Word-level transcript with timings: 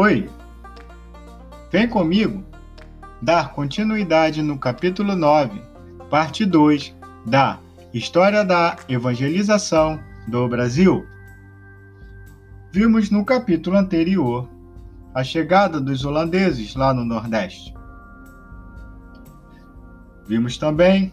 Oi! 0.00 0.30
Vem 1.72 1.88
comigo 1.88 2.44
dar 3.20 3.52
continuidade 3.52 4.40
no 4.42 4.56
capítulo 4.56 5.16
9, 5.16 5.60
parte 6.08 6.46
2 6.46 6.94
da 7.26 7.58
História 7.92 8.44
da 8.44 8.76
Evangelização 8.88 9.98
do 10.28 10.46
Brasil. 10.46 11.04
Vimos 12.70 13.10
no 13.10 13.24
capítulo 13.24 13.76
anterior 13.76 14.48
a 15.12 15.24
chegada 15.24 15.80
dos 15.80 16.04
holandeses 16.04 16.76
lá 16.76 16.94
no 16.94 17.04
Nordeste. 17.04 17.74
Vimos 20.28 20.56
também 20.58 21.12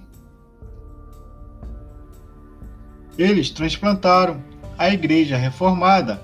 eles 3.17 3.49
transplantaram 3.49 4.39
a 4.77 4.89
Igreja 4.89 5.37
Reformada 5.37 6.23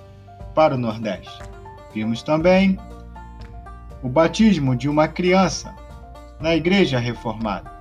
para 0.54 0.76
o 0.76 0.78
Nordeste. 0.78 1.51
Vimos 1.94 2.24
também 2.24 2.78
o 4.02 4.10
batismo 4.10 4.76
de 4.76 4.90
uma 4.90 5.08
criança 5.08 5.76
na 6.40 6.56
Igreja 6.56 6.98
Reformada. 6.98 7.72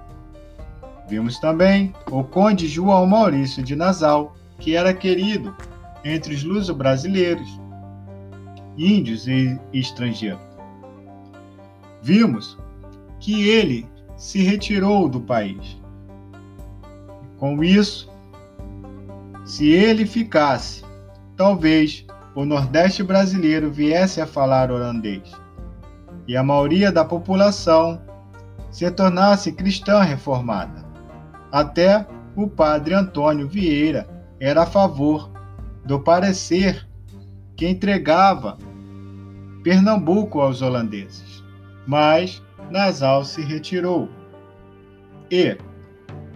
Vimos 1.08 1.38
também 1.38 1.94
o 2.10 2.22
Conde 2.22 2.68
João 2.68 3.06
Maurício 3.06 3.62
de 3.62 3.74
Nassau, 3.74 4.36
que 4.58 4.76
era 4.76 4.92
querido 4.92 5.56
entre 6.04 6.34
os 6.34 6.44
luso-brasileiros, 6.44 7.60
índios 8.76 9.26
e 9.26 9.58
estrangeiros. 9.72 10.40
Vimos 12.02 12.58
que 13.18 13.48
ele 13.48 13.86
se 14.16 14.42
retirou 14.42 15.08
do 15.08 15.20
país. 15.20 15.78
Com 17.38 17.62
isso, 17.64 18.10
se 19.44 19.68
ele 19.68 20.06
ficasse, 20.06 20.84
talvez 21.36 22.06
o 22.34 22.44
Nordeste 22.44 23.02
brasileiro 23.02 23.70
viesse 23.70 24.20
a 24.20 24.26
falar 24.26 24.70
holandês 24.70 25.32
e 26.26 26.36
a 26.36 26.42
maioria 26.42 26.92
da 26.92 27.04
população 27.04 28.00
se 28.70 28.88
tornasse 28.90 29.50
cristã 29.52 30.00
reformada. 30.00 30.84
Até 31.50 32.06
o 32.36 32.46
padre 32.46 32.94
Antônio 32.94 33.48
Vieira 33.48 34.08
era 34.38 34.62
a 34.62 34.66
favor 34.66 35.30
do 35.84 35.98
parecer 35.98 36.86
que 37.56 37.68
entregava 37.68 38.56
Pernambuco 39.62 40.40
aos 40.40 40.62
holandeses, 40.62 41.44
mas 41.86 42.42
Nassau 42.70 43.24
se 43.24 43.42
retirou. 43.42 44.08
E, 45.30 45.58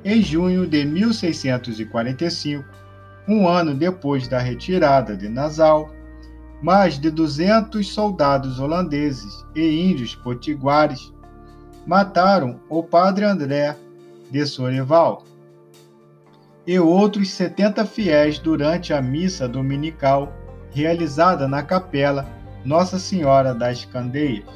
em 0.04 0.20
junho 0.20 0.66
de 0.66 0.84
1645, 0.84 2.64
um 3.26 3.48
ano 3.48 3.74
depois 3.74 4.28
da 4.28 4.38
retirada 4.38 5.16
de 5.16 5.28
Nassau, 5.28 5.90
mais 6.62 6.98
de 6.98 7.10
200 7.10 7.86
soldados 7.86 8.58
holandeses 8.58 9.44
e 9.54 9.90
índios 9.90 10.14
potiguares 10.14 11.12
mataram 11.86 12.60
o 12.68 12.82
padre 12.82 13.24
André 13.24 13.76
de 14.30 14.46
Soreval 14.46 15.24
e 16.66 16.78
outros 16.78 17.30
70 17.30 17.84
fiéis 17.84 18.38
durante 18.38 18.92
a 18.94 19.02
missa 19.02 19.46
dominical 19.46 20.32
realizada 20.70 21.46
na 21.46 21.62
capela 21.62 22.26
Nossa 22.64 22.98
Senhora 22.98 23.54
das 23.54 23.84
Candeias, 23.84 24.46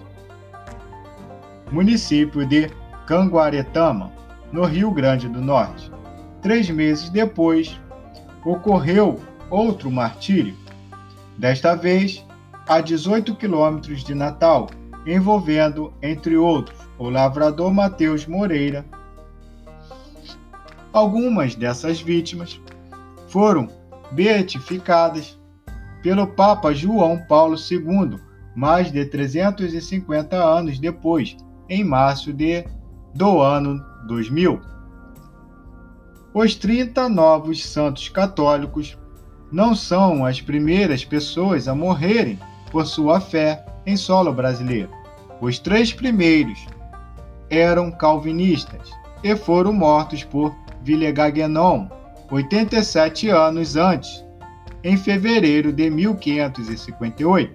município 1.71 2.47
de 2.47 2.71
Canguaretama, 3.07 4.11
no 4.51 4.65
Rio 4.65 4.91
Grande 4.91 5.29
do 5.29 5.41
Norte. 5.41 5.93
Três 6.41 6.71
meses 6.71 7.11
depois, 7.11 7.79
ocorreu 8.45 9.21
outro 9.51 9.91
martírio, 9.91 10.55
desta 11.37 11.75
vez 11.75 12.25
a 12.67 12.81
18 12.81 13.35
quilômetros 13.37 14.05
de 14.05 14.15
Natal, 14.15 14.69
envolvendo, 15.07 15.93
entre 16.03 16.37
outros, 16.37 16.79
o 16.99 17.09
lavrador 17.09 17.73
Mateus 17.73 18.27
Moreira. 18.27 18.85
Algumas 20.93 21.55
dessas 21.55 22.01
vítimas 22.01 22.61
foram 23.29 23.69
beatificadas 24.13 25.39
pelo 26.03 26.27
Papa 26.27 26.73
João 26.75 27.19
Paulo 27.27 27.57
II, 27.57 28.19
mais 28.55 28.91
de 28.91 29.05
350 29.05 30.37
anos 30.37 30.79
depois, 30.79 31.37
em 31.69 31.85
março 31.85 32.33
de, 32.33 32.65
do 33.15 33.41
ano 33.41 33.85
2000. 34.07 34.78
Os 36.35 36.55
30 36.55 37.09
novos 37.09 37.65
santos 37.65 38.09
católicos 38.09 38.99
não 39.51 39.75
são 39.75 40.27
as 40.27 40.41
primeiras 40.41 41.05
pessoas 41.05 41.67
a 41.67 41.75
morrerem 41.75 42.39
por 42.71 42.87
sua 42.87 43.19
fé 43.19 43.65
em 43.87 43.97
solo 43.97 44.33
brasileiro. 44.33 44.91
Os 45.41 45.59
três 45.59 45.93
primeiros 45.93 46.67
eram 47.49 47.91
calvinistas 47.91 48.91
e 49.25 49.35
foram 49.35 49.73
mortos 49.73 50.23
por 50.23 50.55
Villegagnon 50.83 51.89
87 52.31 53.31
anos 53.31 53.75
antes, 53.75 54.23
em 54.85 54.99
fevereiro 54.99 55.73
de 55.73 55.89
1558. 55.89 57.55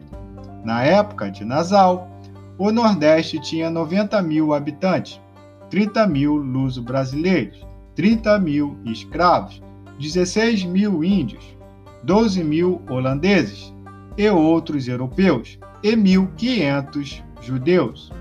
Na 0.64 0.84
época 0.84 1.30
de 1.30 1.46
Nassau, 1.46 2.10
o 2.58 2.72
Nordeste 2.72 3.40
tinha 3.40 3.70
90 3.70 4.20
mil 4.24 4.52
habitantes, 4.52 5.22
30 5.70 6.08
mil 6.08 6.36
luso-brasileiros, 6.36 7.64
30 7.96 8.40
mil 8.40 8.78
escravos, 8.86 9.62
16 10.00 10.64
mil 10.66 11.04
índios, 11.04 11.58
12 12.04 12.44
mil 12.44 12.82
holandeses 12.90 13.74
e 14.18 14.30
outros 14.30 14.88
europeus 14.88 15.60
e 15.82 15.96
1.500 15.96 17.24
judeus, 17.42 18.12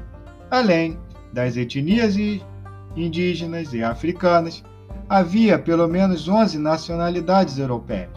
além 0.51 0.99
das 1.33 1.57
etnias 1.57 2.17
indígenas 2.97 3.73
e 3.73 3.83
africanas, 3.83 4.63
havia 5.09 5.59
pelo 5.59 5.89
menos 5.89 6.29
11 6.29 6.59
nacionalidades 6.59 7.59
europeias. 7.59 8.11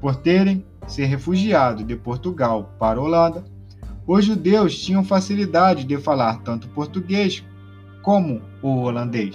Por 0.00 0.16
terem 0.16 0.64
se 0.86 1.04
refugiado 1.04 1.82
de 1.82 1.96
Portugal 1.96 2.74
para 2.78 2.98
a 2.98 3.02
Holanda, 3.02 3.44
os 4.06 4.24
judeus 4.24 4.78
tinham 4.78 5.02
facilidade 5.02 5.84
de 5.84 5.96
falar 5.96 6.42
tanto 6.42 6.68
português 6.68 7.42
como 8.02 8.42
o 8.60 8.82
holandês. 8.82 9.34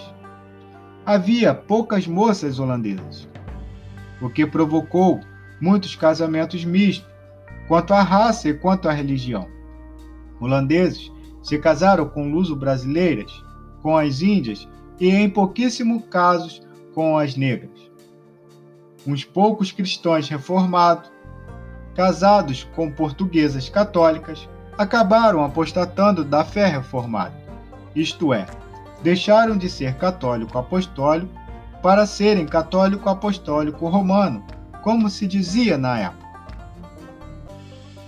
Havia 1.10 1.56
poucas 1.56 2.06
moças 2.06 2.60
holandesas, 2.60 3.28
o 4.22 4.30
que 4.30 4.46
provocou 4.46 5.20
muitos 5.60 5.96
casamentos 5.96 6.64
mistos, 6.64 7.10
quanto 7.68 7.96
à 7.96 8.04
raça 8.04 8.48
e 8.48 8.54
quanto 8.54 8.88
à 8.88 8.92
religião. 8.92 9.48
Holandeses 10.40 11.12
se 11.42 11.58
casaram 11.58 12.08
com 12.08 12.30
luso-brasileiras, 12.30 13.32
com 13.82 13.98
as 13.98 14.22
índias 14.22 14.70
e, 15.00 15.10
em 15.10 15.28
pouquíssimos 15.28 16.04
casos, 16.12 16.62
com 16.94 17.18
as 17.18 17.36
negras. 17.36 17.90
Uns 19.08 19.26
poucos 19.26 19.72
cristãos 19.72 20.30
reformados, 20.30 21.12
casados 21.96 22.66
com 22.76 22.92
portuguesas 22.92 23.68
católicas, 23.68 24.48
acabaram 24.78 25.44
apostatando 25.44 26.24
da 26.24 26.46
fé 26.46 26.68
reformada, 26.68 27.34
isto 27.96 28.32
é, 28.32 28.46
deixaram 29.02 29.58
de 29.58 29.70
ser 29.70 29.96
católico 29.96 30.58
apostólico 30.58 31.32
para 31.82 32.06
serem 32.06 32.46
católico 32.46 33.10
apostólico 33.10 33.88
romano, 33.88 34.44
como 34.82 35.10
se 35.10 35.26
dizia 35.26 35.78
na 35.78 35.98
época. 36.00 36.30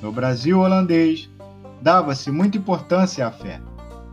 No 0.01 0.11
Brasil 0.11 0.59
holandês, 0.59 1.29
dava-se 1.81 2.31
muita 2.31 2.57
importância 2.57 3.27
à 3.27 3.31
fé 3.31 3.61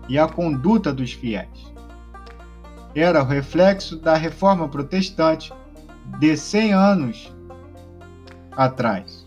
e 0.09 0.19
à 0.19 0.28
conduta 0.28 0.93
dos 0.93 1.12
fiéis. 1.12 1.72
Era 2.95 3.22
o 3.22 3.27
reflexo 3.27 3.97
da 3.97 4.15
reforma 4.15 4.69
protestante 4.69 5.53
de 6.19 6.37
100 6.37 6.72
anos 6.72 7.36
atrás 8.57 9.27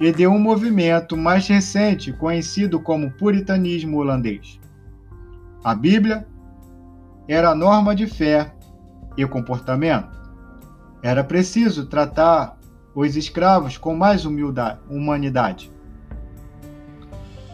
e 0.00 0.12
de 0.12 0.26
um 0.26 0.38
movimento 0.38 1.16
mais 1.16 1.46
recente 1.46 2.12
conhecido 2.12 2.80
como 2.80 3.10
puritanismo 3.12 3.98
holandês. 3.98 4.58
A 5.62 5.74
Bíblia 5.74 6.26
era 7.28 7.50
a 7.50 7.54
norma 7.54 7.94
de 7.94 8.06
fé 8.06 8.52
e 9.16 9.26
comportamento. 9.26 10.08
Era 11.02 11.24
preciso 11.24 11.86
tratar 11.86 12.56
os 12.94 13.16
escravos 13.16 13.76
com 13.76 13.94
mais 13.94 14.24
humildade, 14.24 14.80
humanidade. 14.88 15.70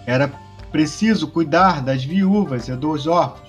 Era 0.06 0.32
preciso 0.70 1.28
cuidar 1.28 1.82
das 1.82 2.04
viúvas 2.04 2.68
e 2.68 2.76
dos 2.76 3.06
órfãos. 3.06 3.48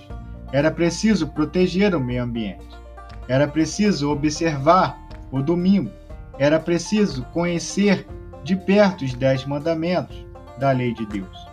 Era 0.51 0.69
preciso 0.69 1.27
proteger 1.27 1.95
o 1.95 1.99
meio 1.99 2.23
ambiente. 2.23 2.67
Era 3.27 3.47
preciso 3.47 4.11
observar 4.11 4.99
o 5.31 5.41
domingo. 5.41 5.91
Era 6.37 6.59
preciso 6.59 7.23
conhecer 7.25 8.07
de 8.43 8.55
perto 8.55 9.05
os 9.05 9.13
dez 9.13 9.45
mandamentos 9.45 10.25
da 10.57 10.71
lei 10.71 10.93
de 10.93 11.05
Deus. 11.05 11.47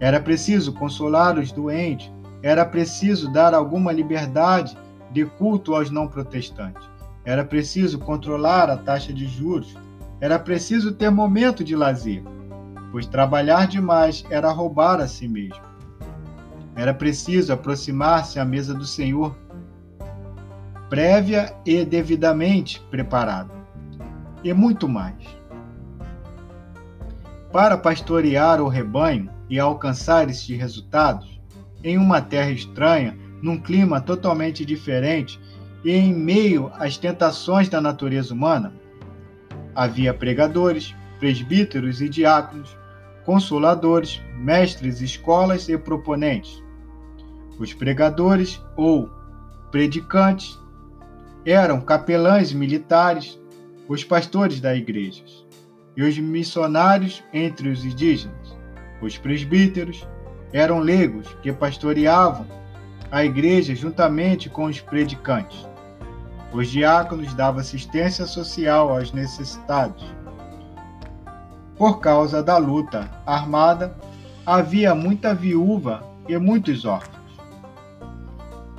Era 0.00 0.20
preciso 0.20 0.72
consolar 0.72 1.38
os 1.38 1.52
doentes. 1.52 2.10
Era 2.42 2.64
preciso 2.64 3.32
dar 3.32 3.54
alguma 3.54 3.92
liberdade 3.92 4.76
de 5.10 5.24
culto 5.24 5.74
aos 5.74 5.90
não 5.90 6.08
protestantes. 6.08 6.88
Era 7.24 7.44
preciso 7.44 7.98
controlar 7.98 8.68
a 8.68 8.76
taxa 8.76 9.12
de 9.12 9.26
juros. 9.26 9.76
Era 10.20 10.38
preciso 10.38 10.92
ter 10.92 11.10
momento 11.10 11.62
de 11.62 11.76
lazer 11.76 12.22
pois 12.92 13.06
trabalhar 13.06 13.66
demais 13.66 14.22
era 14.30 14.52
roubar 14.52 15.00
a 15.00 15.08
si 15.08 15.26
mesmo. 15.26 15.64
Era 16.76 16.92
preciso 16.92 17.52
aproximar-se 17.52 18.38
à 18.38 18.44
mesa 18.44 18.74
do 18.74 18.84
Senhor, 18.84 19.34
prévia 20.90 21.54
e 21.64 21.84
devidamente 21.86 22.80
preparada, 22.90 23.50
e 24.44 24.52
muito 24.52 24.86
mais. 24.86 25.16
Para 27.50 27.78
pastorear 27.78 28.60
o 28.60 28.68
rebanho 28.68 29.30
e 29.48 29.58
alcançar 29.58 30.28
estes 30.28 30.56
resultados, 30.58 31.31
em 31.82 31.98
uma 31.98 32.20
terra 32.20 32.50
estranha, 32.50 33.16
num 33.40 33.58
clima 33.58 34.00
totalmente 34.00 34.64
diferente 34.64 35.40
e 35.84 35.90
em 35.90 36.14
meio 36.14 36.70
às 36.74 36.96
tentações 36.96 37.68
da 37.68 37.80
natureza 37.80 38.32
humana, 38.32 38.72
havia 39.74 40.14
pregadores, 40.14 40.94
presbíteros 41.18 42.00
e 42.00 42.08
diáconos, 42.08 42.76
consoladores, 43.24 44.20
mestres, 44.36 45.00
escolas 45.00 45.68
e 45.68 45.76
proponentes. 45.76 46.62
Os 47.58 47.72
pregadores 47.72 48.60
ou 48.76 49.10
predicantes 49.70 50.58
eram 51.44 51.80
capelães 51.80 52.52
militares, 52.52 53.40
os 53.88 54.04
pastores 54.04 54.60
da 54.60 54.74
igreja, 54.74 55.24
e 55.96 56.02
os 56.02 56.16
missionários 56.18 57.22
entre 57.32 57.68
os 57.68 57.84
indígenas. 57.84 58.56
Os 59.00 59.18
presbíteros 59.18 60.06
eram 60.52 60.78
leigos 60.78 61.26
que 61.42 61.52
pastoreavam 61.52 62.46
a 63.10 63.24
igreja 63.24 63.74
juntamente 63.74 64.48
com 64.48 64.64
os 64.64 64.80
predicantes. 64.80 65.66
Os 66.52 66.68
diáconos 66.68 67.34
davam 67.34 67.60
assistência 67.60 68.26
social 68.26 68.90
aos 68.90 69.12
necessitados. 69.12 70.04
Por 71.76 72.00
causa 72.00 72.42
da 72.42 72.58
luta 72.58 73.10
armada, 73.26 73.96
havia 74.44 74.94
muita 74.94 75.34
viúva 75.34 76.02
e 76.28 76.36
muitos 76.36 76.84
órfãos. 76.84 77.22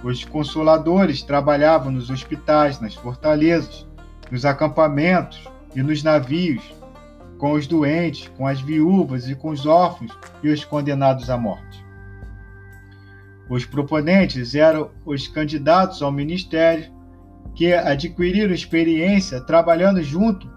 Os 0.04 0.24
consoladores 0.24 1.24
trabalhavam 1.24 1.92
nos 1.92 2.10
hospitais, 2.10 2.80
nas 2.80 2.94
fortalezas, 2.94 3.88
nos 4.30 4.46
acampamentos 4.46 5.48
e 5.76 5.82
nos 5.82 6.04
navios, 6.04 6.64
com 7.38 7.54
os 7.54 7.68
doentes, 7.68 8.30
com 8.38 8.48
as 8.48 8.62
viúvas 8.62 9.30
e 9.30 9.36
com 9.36 9.50
os 9.50 9.66
órfãos 9.66 10.12
e 10.42 10.50
os 10.50 10.64
condenados 10.64 11.30
à 11.30 11.38
morte. 11.38 11.84
Os 13.50 13.66
proponentes 13.66 14.56
eram 14.56 14.92
os 15.06 15.28
candidatos 15.28 16.02
ao 16.02 16.12
ministério 16.12 16.92
que 17.54 17.74
adquiriram 17.74 18.54
experiência 18.54 19.42
trabalhando 19.42 20.02
junto 20.02 20.50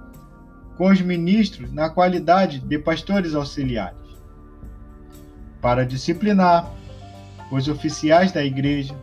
com 0.76 0.88
os 0.88 1.00
ministros 1.00 1.72
na 1.72 1.90
qualidade 1.90 2.60
de 2.60 2.78
pastores 2.78 3.34
auxiliares. 3.34 3.98
Para 5.60 5.84
disciplinar 5.84 6.70
os 7.50 7.68
oficiais 7.68 8.30
da 8.32 8.44
igreja, 8.44 8.94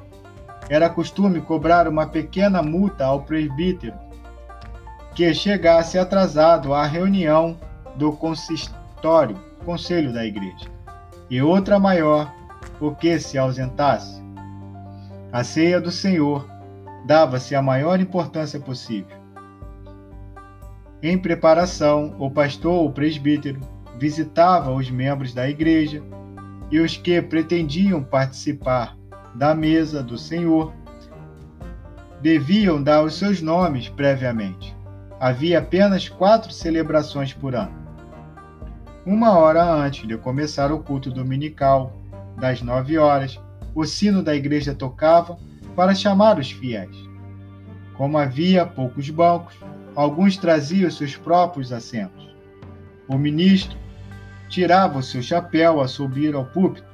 era 0.70 0.90
costume 0.90 1.42
cobrar 1.42 1.88
uma 1.88 2.08
pequena 2.08 2.62
multa 2.62 3.06
ao 3.06 3.24
presbítero 3.24 4.03
que 5.16 5.34
chegasse 5.34 5.98
atrasado 5.98 6.74
à 6.74 6.86
reunião 6.86 7.58
do 7.96 8.12
consistório, 8.12 9.38
conselho 9.64 10.12
da 10.12 10.26
igreja, 10.26 10.68
e 11.30 11.42
outra 11.42 11.80
maior 11.80 12.34
o 12.80 12.94
que 12.94 13.20
se 13.20 13.38
ausentasse. 13.38 14.22
A 15.32 15.44
ceia 15.44 15.80
do 15.80 15.92
Senhor 15.92 16.48
dava-se 17.06 17.56
a 17.56 17.62
maior 17.62 18.00
importância 18.00 18.60
possível. 18.60 19.18
Em 21.02 21.18
preparação, 21.18 22.16
o 22.18 22.32
pastor 22.32 22.74
ou 22.74 22.92
presbítero 22.92 23.60
visitava 24.00 24.72
os 24.72 24.90
membros 24.90 25.34
da 25.34 25.50
igreja 25.50 26.02
e 26.72 26.80
os 26.80 26.98
que 26.98 27.22
pretendiam 27.22 28.02
participar 28.04 28.98
da 29.36 29.54
mesa 29.54 30.02
do 30.02 30.18
Senhor 30.18 30.74
deviam 32.22 32.82
dar 32.82 33.04
os 33.04 33.16
seus 33.16 33.42
nomes 33.42 33.90
previamente. 33.90 34.73
Havia 35.24 35.60
apenas 35.60 36.10
quatro 36.10 36.52
celebrações 36.52 37.32
por 37.32 37.56
ano. 37.56 37.72
Uma 39.06 39.40
hora 39.40 39.64
antes 39.64 40.06
de 40.06 40.18
começar 40.18 40.70
o 40.70 40.80
culto 40.80 41.10
dominical, 41.10 41.94
das 42.38 42.62
nove 42.62 42.98
horas, 42.98 43.40
o 43.74 43.86
sino 43.86 44.22
da 44.22 44.36
igreja 44.36 44.76
tocava 44.76 45.40
para 45.78 45.96
chamar 45.96 46.38
os 46.38 46.52
fiéis. 46.52 46.94
Como 47.96 48.18
havia 48.18 48.66
poucos 48.66 49.10
bancos, 49.10 49.56
alguns 49.96 50.36
traziam 50.36 50.92
seus 50.92 51.16
próprios 51.16 51.72
assentos. 51.72 52.36
O 53.08 53.18
ministro 53.18 53.78
tirava 54.50 55.00
o 55.00 55.04
seu 55.04 55.22
chapéu 55.22 55.80
a 55.80 55.88
subir 55.88 56.36
ao 56.36 56.48
púlpito. 56.48 56.86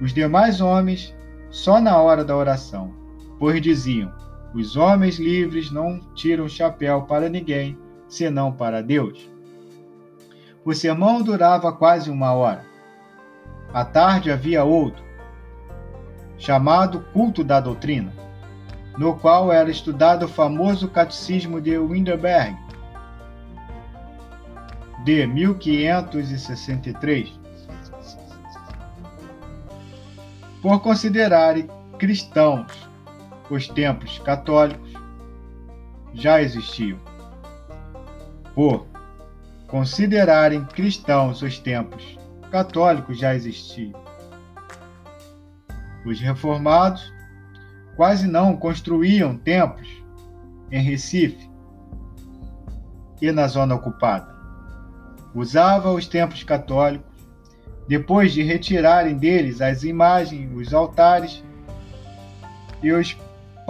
Os 0.00 0.12
demais 0.12 0.60
homens, 0.60 1.14
só 1.48 1.80
na 1.80 1.96
hora 1.96 2.24
da 2.24 2.36
oração, 2.36 2.92
pois 3.38 3.62
diziam: 3.62 4.12
os 4.52 4.76
homens 4.76 5.16
livres 5.18 5.70
não 5.70 6.00
tiram 6.14 6.48
chapéu 6.48 7.02
para 7.02 7.28
ninguém, 7.28 7.78
senão 8.08 8.50
para 8.50 8.82
Deus. 8.82 9.30
O 10.64 10.74
sermão 10.74 11.22
durava 11.22 11.72
quase 11.72 12.10
uma 12.10 12.32
hora. 12.32 12.64
À 13.72 13.84
tarde 13.84 14.32
havia 14.32 14.64
outro, 14.64 15.04
chamado 16.36 17.04
Culto 17.12 17.44
da 17.44 17.60
Doutrina, 17.60 18.12
no 18.98 19.16
qual 19.16 19.52
era 19.52 19.70
estudado 19.70 20.24
o 20.24 20.28
famoso 20.28 20.88
Catecismo 20.88 21.60
de 21.60 21.78
Wittenberg, 21.78 22.58
de 25.04 25.24
1563. 25.28 27.38
Por 30.60 30.80
considerarem 30.80 31.68
cristãos 31.96 32.89
os 33.54 33.68
templos 33.68 34.18
católicos, 34.20 34.92
já 36.14 36.40
existiam. 36.40 36.98
Por 38.54 38.86
considerarem 39.66 40.64
cristãos 40.64 41.42
os 41.42 41.58
templos 41.58 42.18
católicos 42.50 43.18
já 43.18 43.34
existiam. 43.34 43.98
Os 46.04 46.20
reformados 46.20 47.12
quase 47.96 48.26
não 48.26 48.56
construíam 48.56 49.36
templos 49.36 49.88
em 50.70 50.82
Recife 50.82 51.50
e 53.20 53.30
na 53.30 53.46
zona 53.46 53.74
ocupada. 53.74 54.34
Usava 55.34 55.92
os 55.92 56.08
templos 56.08 56.42
católicos, 56.42 57.10
depois 57.86 58.32
de 58.32 58.42
retirarem 58.42 59.16
deles 59.16 59.60
as 59.60 59.84
imagens, 59.84 60.50
os 60.54 60.72
altares 60.72 61.44
e 62.82 62.92
os 62.92 63.16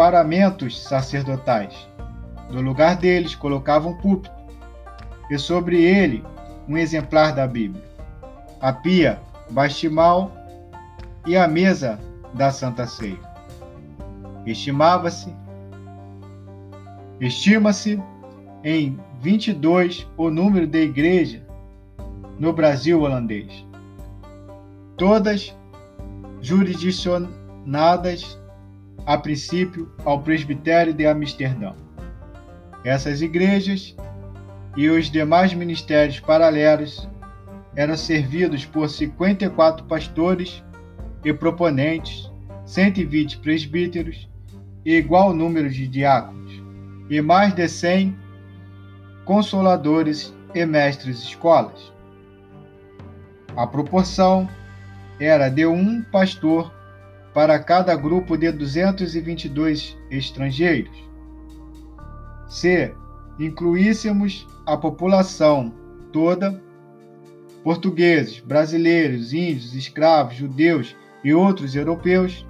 paramentos 0.00 0.82
sacerdotais. 0.82 1.74
No 2.48 2.62
lugar 2.62 2.96
deles 2.96 3.34
colocavam 3.34 3.92
um 3.92 3.96
púlpito 3.98 4.34
e 5.30 5.36
sobre 5.36 5.82
ele 5.82 6.24
um 6.66 6.78
exemplar 6.78 7.34
da 7.34 7.46
Bíblia 7.46 7.84
a 8.62 8.72
pia 8.72 9.20
bastimal 9.50 10.32
e 11.26 11.36
a 11.36 11.46
mesa 11.46 12.00
da 12.32 12.50
Santa 12.50 12.86
Ceia. 12.86 13.18
Estimava-se, 14.46 15.36
estima-se 17.20 18.02
em 18.64 18.98
22 19.20 20.08
o 20.16 20.30
número 20.30 20.66
de 20.66 20.82
igrejas 20.82 21.42
no 22.38 22.54
Brasil 22.54 23.02
holandês, 23.02 23.66
todas 24.96 25.54
jurisdicionadas 26.40 28.39
a 29.06 29.16
princípio 29.16 29.90
ao 30.04 30.20
presbitério 30.20 30.92
de 30.92 31.06
Amsterdã. 31.06 31.72
Essas 32.84 33.20
igrejas 33.20 33.94
e 34.76 34.88
os 34.88 35.10
demais 35.10 35.52
ministérios 35.52 36.20
paralelos 36.20 37.08
eram 37.74 37.96
servidos 37.96 38.64
por 38.64 38.88
54 38.88 39.84
pastores 39.84 40.62
e 41.24 41.32
proponentes, 41.32 42.30
120 42.64 43.38
presbíteros 43.38 44.28
e 44.84 44.94
igual 44.96 45.34
número 45.34 45.68
de 45.68 45.86
diáconos, 45.86 46.62
e 47.08 47.20
mais 47.20 47.54
de 47.54 47.68
100 47.68 48.16
consoladores 49.24 50.34
e 50.54 50.64
mestres 50.64 51.22
escolas. 51.22 51.92
A 53.56 53.66
proporção 53.66 54.48
era 55.18 55.48
de 55.48 55.66
um 55.66 56.02
pastor 56.02 56.72
para 57.32 57.58
cada 57.58 57.94
grupo 57.94 58.36
de 58.36 58.50
222 58.50 59.96
estrangeiros. 60.10 60.96
Se 62.48 62.92
incluíssemos 63.38 64.46
a 64.66 64.76
população 64.76 65.72
toda, 66.12 66.60
portugueses, 67.62 68.40
brasileiros, 68.40 69.32
índios, 69.32 69.74
escravos, 69.74 70.34
judeus 70.34 70.96
e 71.22 71.32
outros 71.32 71.76
europeus, 71.76 72.46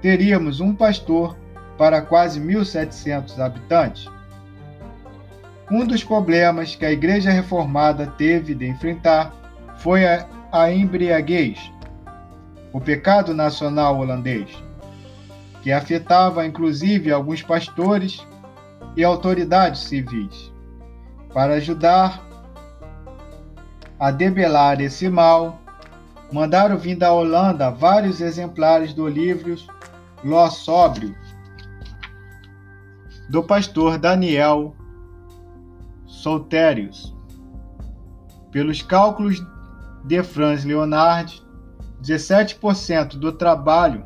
teríamos 0.00 0.60
um 0.60 0.74
pastor 0.74 1.36
para 1.78 2.02
quase 2.02 2.40
1.700 2.40 3.38
habitantes. 3.38 4.06
Um 5.70 5.86
dos 5.86 6.04
problemas 6.04 6.76
que 6.76 6.84
a 6.84 6.92
Igreja 6.92 7.30
Reformada 7.30 8.06
teve 8.18 8.54
de 8.54 8.66
enfrentar 8.66 9.34
foi 9.78 10.04
a, 10.04 10.28
a 10.52 10.70
embriaguez, 10.70 11.58
o 12.72 12.80
pecado 12.80 13.34
nacional 13.34 13.98
holandês, 13.98 14.48
que 15.62 15.70
afetava 15.70 16.46
inclusive 16.46 17.12
alguns 17.12 17.42
pastores 17.42 18.26
e 18.96 19.04
autoridades 19.04 19.82
civis. 19.82 20.52
Para 21.32 21.54
ajudar 21.54 22.22
a 23.98 24.10
debelar 24.10 24.80
esse 24.80 25.08
mal, 25.08 25.60
mandaram 26.32 26.76
vir 26.78 26.96
da 26.96 27.12
Holanda 27.12 27.70
vários 27.70 28.20
exemplares 28.20 28.92
do 28.94 29.06
livro 29.06 29.54
Ló 30.24 30.48
Sóbrio, 30.48 31.14
do 33.28 33.42
pastor 33.42 33.98
Daniel 33.98 34.74
Soltérios. 36.06 37.14
Pelos 38.50 38.82
cálculos 38.82 39.42
de 40.04 40.22
Franz 40.22 40.64
Leonard, 40.64 41.41
17% 42.02 43.16
do 43.16 43.32
trabalho 43.32 44.04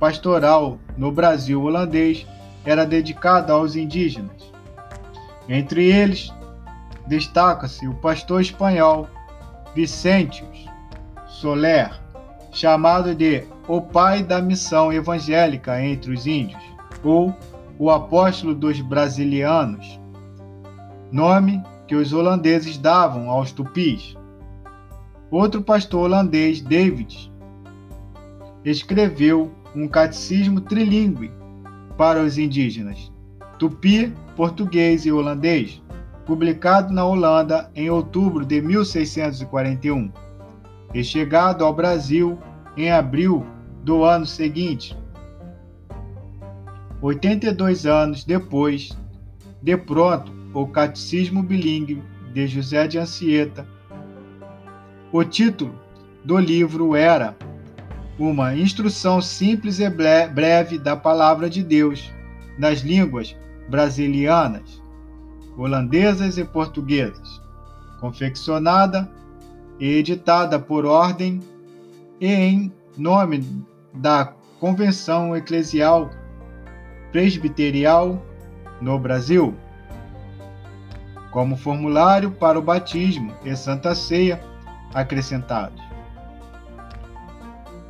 pastoral 0.00 0.78
no 0.96 1.12
Brasil 1.12 1.62
holandês 1.62 2.26
era 2.64 2.86
dedicado 2.86 3.52
aos 3.52 3.76
indígenas. 3.76 4.50
Entre 5.48 5.84
eles, 5.92 6.32
destaca-se 7.06 7.86
o 7.86 7.94
pastor 7.94 8.40
espanhol 8.40 9.08
Vicentius 9.74 10.66
Soler, 11.26 11.92
chamado 12.50 13.14
de 13.14 13.44
o 13.68 13.80
pai 13.80 14.22
da 14.22 14.40
missão 14.40 14.92
evangélica 14.92 15.82
entre 15.82 16.12
os 16.12 16.26
índios, 16.26 16.62
ou 17.02 17.34
o 17.78 17.90
apóstolo 17.90 18.54
dos 18.54 18.80
brasilianos, 18.80 20.00
nome 21.10 21.62
que 21.86 21.94
os 21.94 22.12
holandeses 22.12 22.78
davam 22.78 23.30
aos 23.30 23.52
tupis. 23.52 24.16
Outro 25.32 25.62
pastor 25.62 26.02
holandês, 26.02 26.60
David, 26.60 27.32
escreveu 28.62 29.50
um 29.74 29.88
catecismo 29.88 30.60
trilingue 30.60 31.32
para 31.96 32.22
os 32.22 32.36
indígenas, 32.36 33.10
tupi, 33.58 34.12
português 34.36 35.06
e 35.06 35.10
holandês, 35.10 35.82
publicado 36.26 36.92
na 36.92 37.06
Holanda 37.06 37.70
em 37.74 37.88
outubro 37.88 38.44
de 38.44 38.60
1641 38.60 40.12
e 40.92 41.02
chegado 41.02 41.64
ao 41.64 41.72
Brasil 41.72 42.38
em 42.76 42.92
abril 42.92 43.42
do 43.82 44.04
ano 44.04 44.26
seguinte. 44.26 44.94
82 47.00 47.86
anos 47.86 48.22
depois, 48.22 48.94
de 49.62 49.78
pronto, 49.78 50.30
o 50.52 50.66
Catecismo 50.66 51.42
Bilingue 51.42 52.02
de 52.34 52.46
José 52.46 52.86
de 52.86 52.98
Anchieta. 52.98 53.66
O 55.12 55.22
título 55.22 55.78
do 56.24 56.38
livro 56.38 56.96
era 56.96 57.36
Uma 58.18 58.56
Instrução 58.56 59.20
Simples 59.20 59.78
e 59.78 59.90
Breve 59.90 60.78
da 60.78 60.96
Palavra 60.96 61.50
de 61.50 61.62
Deus 61.62 62.10
nas 62.58 62.78
línguas 62.80 63.36
brasilianas, 63.68 64.82
holandesas 65.54 66.38
e 66.38 66.44
portuguesas, 66.46 67.42
confeccionada 68.00 69.06
e 69.78 69.86
editada 69.86 70.58
por 70.58 70.86
ordem 70.86 71.40
e 72.18 72.32
em 72.32 72.72
nome 72.96 73.44
da 73.92 74.32
Convenção 74.58 75.36
Eclesial 75.36 76.08
Presbiterial 77.10 78.24
no 78.80 78.98
Brasil, 78.98 79.54
como 81.30 81.54
formulário 81.54 82.30
para 82.30 82.58
o 82.58 82.62
batismo 82.62 83.34
e 83.44 83.54
Santa 83.54 83.94
Ceia 83.94 84.51
acrescentados. 84.94 85.80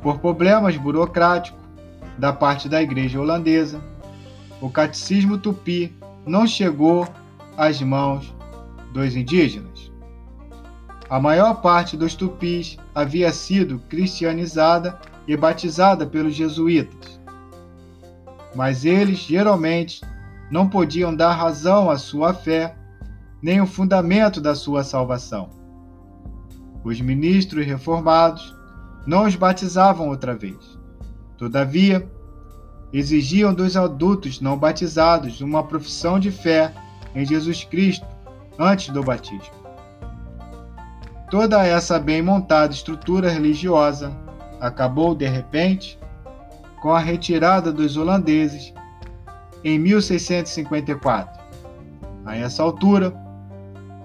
Por 0.01 0.19
problemas 0.19 0.75
burocráticos 0.77 1.61
da 2.17 2.33
parte 2.33 2.67
da 2.67 2.81
Igreja 2.81 3.19
holandesa, 3.19 3.81
o 4.61 4.69
catecismo 4.69 5.37
tupi 5.37 5.95
não 6.25 6.45
chegou 6.47 7.07
às 7.57 7.81
mãos 7.81 8.33
dos 8.93 9.15
indígenas. 9.15 9.91
A 11.09 11.19
maior 11.19 11.61
parte 11.61 11.95
dos 11.95 12.15
tupis 12.15 12.77
havia 12.95 13.31
sido 13.31 13.79
cristianizada 13.89 14.99
e 15.27 15.35
batizada 15.35 16.05
pelos 16.05 16.33
jesuítas. 16.33 17.19
Mas 18.55 18.85
eles 18.85 19.19
geralmente 19.19 20.01
não 20.49 20.69
podiam 20.69 21.15
dar 21.15 21.33
razão 21.33 21.89
à 21.89 21.97
sua 21.97 22.33
fé, 22.33 22.75
nem 23.41 23.61
o 23.61 23.67
fundamento 23.67 24.39
da 24.39 24.55
sua 24.55 24.83
salvação. 24.83 25.62
Os 26.83 26.99
ministros 26.99 27.65
reformados 27.65 28.55
não 29.05 29.25
os 29.25 29.35
batizavam 29.35 30.09
outra 30.09 30.35
vez. 30.35 30.77
Todavia, 31.37 32.07
exigiam 32.91 33.53
dos 33.53 33.75
adultos 33.75 34.39
não 34.39 34.57
batizados 34.57 35.41
uma 35.41 35.63
profissão 35.63 36.19
de 36.19 36.31
fé 36.31 36.73
em 37.15 37.25
Jesus 37.25 37.63
Cristo 37.63 38.05
antes 38.59 38.89
do 38.89 39.03
batismo. 39.03 39.63
Toda 41.29 41.65
essa 41.65 41.99
bem 41.99 42.21
montada 42.21 42.73
estrutura 42.73 43.29
religiosa 43.29 44.15
acabou 44.61 45.15
de 45.15 45.27
repente 45.27 45.99
com 46.81 46.91
a 46.91 46.99
retirada 46.99 47.71
dos 47.71 47.97
holandeses 47.97 48.73
em 49.63 49.79
1654. 49.79 51.41
A 52.25 52.37
essa 52.37 52.61
altura, 52.61 53.13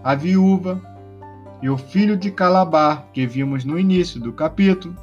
a 0.03 0.15
viúva 0.15 0.81
e 1.61 1.69
o 1.69 1.77
filho 1.77 2.17
de 2.17 2.31
Calabar, 2.31 3.09
que 3.13 3.27
vimos 3.27 3.65
no 3.65 3.79
início 3.79 4.21
do 4.21 4.33
capítulo, 4.33 4.95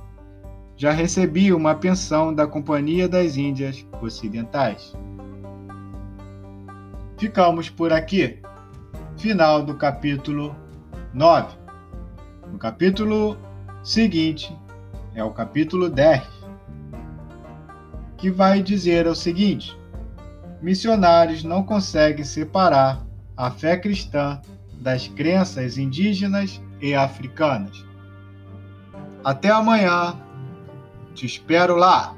já 0.78 0.92
recebiam 0.92 1.58
uma 1.58 1.76
pensão 1.76 2.34
da 2.34 2.48
Companhia 2.48 3.08
das 3.08 3.38
Índias 3.38 3.86
Ocidentais. 4.02 4.94
Ficamos 7.18 7.70
por 7.70 7.94
aqui. 7.94 8.40
Final 9.18 9.64
do 9.64 9.76
capítulo 9.76 10.56
9. 11.14 11.56
O 12.54 12.58
capítulo 12.58 13.38
seguinte 13.84 14.56
é 15.14 15.24
o 15.24 15.32
capítulo 15.32 15.90
10, 15.90 16.24
que 18.18 18.30
vai 18.30 18.62
dizer 18.62 19.08
o 19.08 19.16
seguinte: 19.16 19.78
missionários 20.62 21.44
não 21.44 21.64
conseguem 21.64 22.26
separar 22.26 23.06
a 23.38 23.50
fé 23.50 23.78
cristã 23.78 24.42
das 24.86 25.08
crenças 25.08 25.80
indígenas 25.80 26.62
e 26.80 26.94
africanas. 26.94 27.84
Até 29.24 29.50
amanhã. 29.50 30.15
Te 31.15 31.25
espero 31.25 31.75
lá. 31.75 32.15